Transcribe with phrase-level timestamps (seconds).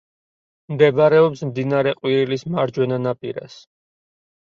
[0.75, 3.65] მდებარეობს მდინარე ყვირილის მარჯვენა ნაპირას.